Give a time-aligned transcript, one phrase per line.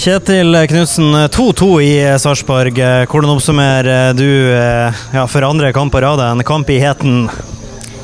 [0.00, 2.78] Kjetil Knutsen, 2-2 i Sarpsborg.
[3.04, 7.26] Hvordan oppsummerer du ja, for andre kamp på rad en kamp i heten?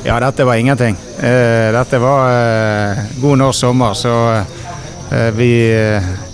[0.04, 0.98] Ja, dette var ingenting.
[1.16, 4.12] Dette var god norsk sommer, så
[5.38, 5.48] vi,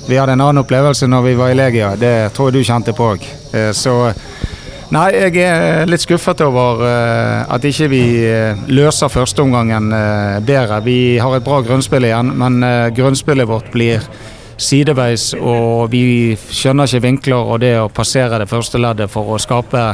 [0.08, 1.92] vi hadde en annen opplevelse når vi var i Legia.
[1.94, 3.30] Det tror jeg du kjente på òg.
[3.70, 3.96] Så
[4.92, 6.82] Nei, jeg er litt skuffet over
[7.46, 8.04] at ikke vi
[8.66, 9.94] løser førsteomgangen
[10.42, 10.82] bedre.
[10.82, 12.58] Vi har et bra grunnspill igjen, men
[12.98, 14.02] grunnspillet vårt blir
[14.62, 19.40] sideveis, og vi skjønner ikke vinkler og det å passere det første leddet for å
[19.42, 19.84] skape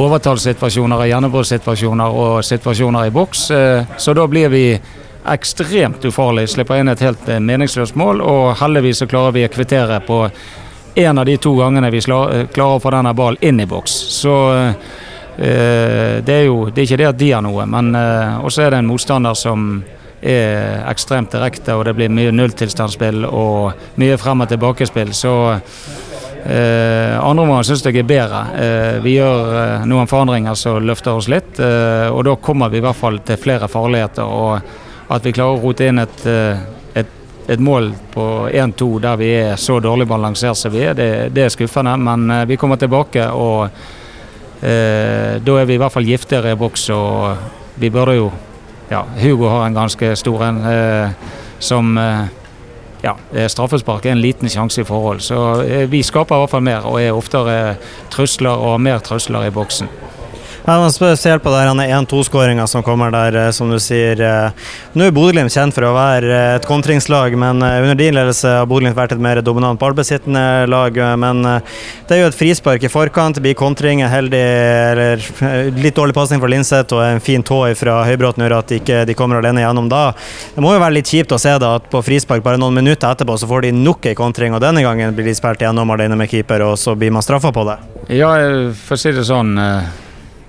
[0.00, 3.46] overtallssituasjoner, gjennombruddssituasjoner og situasjoner i boks.
[3.98, 4.66] Så da blir vi
[5.34, 10.00] ekstremt ufarlige, slipper inn et helt meningsløst mål, og heldigvis så klarer vi å kvittere
[10.04, 10.18] på
[10.94, 13.94] en av de to gangene vi klarer å få denne ballen inn i boks.
[14.20, 14.34] Så
[15.34, 17.94] det er jo det er ikke det at de har noe, men
[18.44, 19.82] også er det en motstander som
[20.24, 25.12] er ekstremt direkte, og det blir mye nulltilstandsspill og mye frem og tilbakespill.
[25.16, 25.32] Så
[26.44, 28.44] eh, andre omgang syns jeg er bedre.
[28.56, 32.84] Eh, vi gjør eh, noen forandringer som løfter oss litt, og da kommer vi i
[32.84, 34.24] hvert fall til flere farligheter.
[34.24, 36.24] Og at vi klarer å rote inn et,
[36.96, 37.10] et,
[37.52, 41.44] et mål på 1-2 der vi er så dårlig balansert som vi er, det, det
[41.44, 41.98] er skuffende.
[42.00, 43.68] Men vi kommer tilbake, og
[44.64, 46.88] da er vi i hvert fall giftigere i boks.
[46.94, 48.28] og vi burde jo
[48.90, 51.10] ja, Hugo har en ganske stor en eh,
[51.58, 52.26] som eh,
[53.04, 53.14] ja,
[53.48, 55.20] straffespark er en liten sjanse i forhold.
[55.24, 57.76] Så eh, vi skaper i hvert fall mer og er oftere
[58.12, 59.90] trusler og mer trusler i boksen.
[60.66, 64.16] Ja, men Spesielt på der 1-2-skåringa som kommer der, eh, som du sier.
[64.16, 64.50] Eh,
[64.96, 68.68] nå er Bodø-Glimt kjent for å være eh, et kontringslag, men under din ledelse har
[68.70, 70.96] Bodø-Glimt vært et mer dominant ballbesittende lag.
[71.20, 75.26] Men det er jo et frispark i forkant, blir kontring, heldig eller
[75.84, 79.02] litt dårlig pasning fra Linseth og en fin tå fra Høybråten gjør at de ikke
[79.04, 80.14] de kommer alene gjennom da.
[80.54, 83.10] Det må jo være litt kjipt å se da at på frispark bare noen minutter
[83.10, 86.16] etterpå så får de nok en kontring, og denne gangen blir de spilt gjennom alene
[86.16, 87.76] med keeper, og så blir man straffa på det.
[88.16, 88.32] Ja,
[88.86, 89.58] for å si det sånn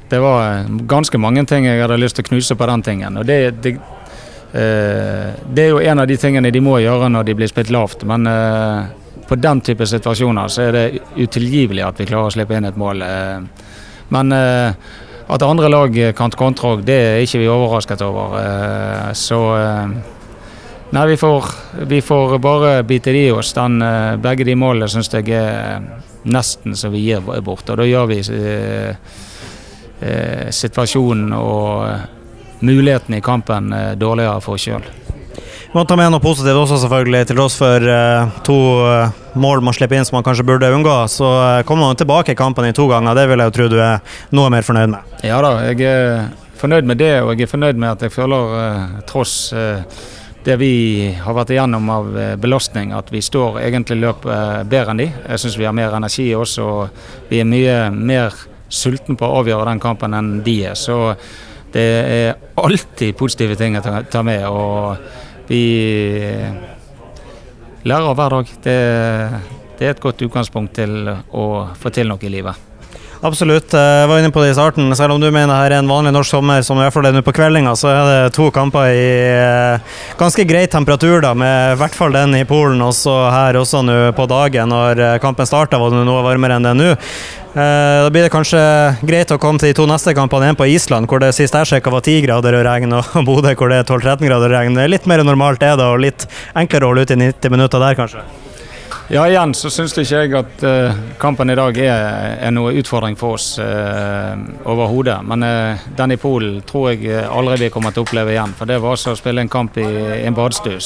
[0.09, 3.17] det var ganske mange ting jeg hadde lyst til å knuse på den tingen.
[3.17, 3.77] og det, det,
[4.53, 7.73] eh, det er jo en av de tingene de må gjøre når de blir spilt
[7.73, 8.05] lavt.
[8.05, 8.85] Men eh,
[9.27, 10.85] på den type situasjoner så er det
[11.17, 13.01] utilgivelig at vi klarer å slippe inn et mål.
[13.01, 13.71] Eh,
[14.13, 14.73] men eh,
[15.27, 18.37] at andre lag kan kontre òg, det er ikke vi overrasket over.
[18.41, 19.95] Eh, så eh,
[20.95, 21.47] Nei, vi får,
[21.89, 23.49] vi får, bare bite det i oss.
[23.57, 23.81] Den,
[24.21, 25.81] begge de målene syns jeg er
[26.29, 27.67] nesten så vi gir bort.
[27.67, 28.19] Og da gjør vi
[30.05, 32.11] eh, situasjonen og mulighetene
[32.65, 34.85] muligheten i kampen eh, dårligere for oss sjøl.
[35.35, 37.25] Vi må ta med noe positivt også, selvfølgelig.
[37.27, 37.83] Til tross for
[38.47, 38.57] to
[39.35, 41.27] mål man slipper inn som man kanskje burde unngå, så
[41.67, 43.17] kommer man tilbake i kampen i to ganger.
[43.17, 45.17] Det vil jeg jo tro du er noe mer fornøyd med?
[45.27, 48.55] Ja da, jeg er fornøyd med det, og jeg er fornøyd med at jeg føler,
[49.09, 49.35] tross
[50.47, 55.11] det vi har vært igjennom av belastning, at vi står egentlig løp bedre enn de.
[55.11, 59.41] Jeg syns vi har mer energi også, og vi er mye mer sulten på å
[59.41, 60.77] avgjøre den kampen enn de er.
[60.79, 61.15] Så
[61.73, 64.45] det er alltid positive ting å ta med.
[64.47, 65.63] Og vi
[67.85, 68.53] lærer hver dag.
[68.63, 68.77] Det,
[69.79, 71.45] det er et godt utgangspunkt til å
[71.77, 72.74] få til noe i livet.
[73.25, 73.73] Absolutt.
[73.73, 74.91] Jeg var inne på det i starten.
[74.93, 77.15] Selv om du mener her er en vanlig norsk sommer, som i hvert fall er
[77.15, 81.73] nå på kveldinga, så er det to kamper i eh, ganske grei temperatur, da, med
[81.73, 84.69] i hvert fall den i Polen og så her også nå på dagen.
[84.69, 86.91] Når eh, kampen starta, var det noe varmere enn det er nå.
[86.93, 88.61] Eh, da blir det kanskje
[89.01, 90.53] greit å komme til de to neste kampene.
[90.53, 93.57] En på Island, hvor det sist jeg sjekka var 10 grader og regn, og Bodø,
[93.57, 94.77] hvor det er 12-13 grader og regn.
[94.77, 97.57] Det er litt mer normalt det, da, og litt enklere å holde ut i 90
[97.57, 98.27] minutter der, kanskje.
[99.07, 102.05] Ja, igjen så syns ikke jeg at uh, kampen i dag er,
[102.41, 104.33] er noe utfordring for oss uh,
[104.65, 105.19] overhodet.
[105.29, 108.55] Men uh, den i Polen tror jeg aldri vi kommer til å oppleve igjen.
[108.57, 110.81] For det var altså å spille en kamp i, i en badstue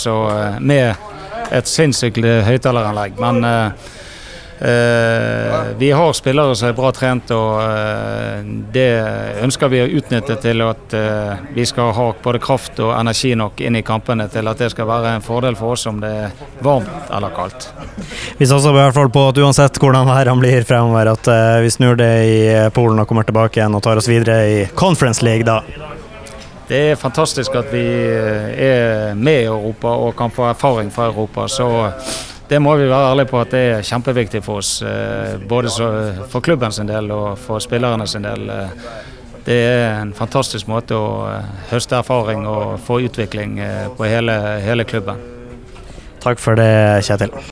[0.60, 1.08] med
[1.56, 3.16] et sinnssykt høyttaleranlegg.
[3.24, 3.40] Men
[4.62, 8.42] Eh, vi har spillere som er bra trent, og eh,
[8.76, 8.90] det
[9.40, 13.62] ønsker vi å utnytte til at eh, vi skal ha både kraft og energi nok
[13.64, 16.34] inn i kampene til at det skal være en fordel for oss om det er
[16.66, 17.70] varmt eller kaldt.
[18.36, 21.30] Vi satser i hvert fall på at uansett hvordan værene blir fremover, at
[21.64, 22.42] vi snur det i
[22.76, 25.62] Polen og kommer tilbake igjen og tar oss videre i Conference League da.
[26.68, 31.48] Det er fantastisk at vi er med i Europa og kan få erfaring fra Europa.
[31.48, 31.70] så
[32.50, 34.80] det må vi være ærlige på at det er kjempeviktig for oss.
[34.82, 35.70] Eh, både
[36.32, 38.50] for klubben sin del og for spillerne sin del.
[38.50, 38.88] Eh,
[39.46, 43.60] det er en fantastisk måte å eh, høste erfaring og få utvikling
[43.98, 45.22] på hele, hele klubben.
[46.20, 47.32] Takk for det, Kjetil.